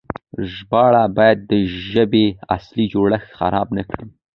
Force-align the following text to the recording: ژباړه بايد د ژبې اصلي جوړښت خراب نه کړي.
ژباړه 0.53 1.03
بايد 1.17 1.39
د 1.51 1.53
ژبې 1.89 2.25
اصلي 2.55 2.85
جوړښت 2.93 3.29
خراب 3.37 3.67
نه 3.77 3.83
کړي. 3.89 4.05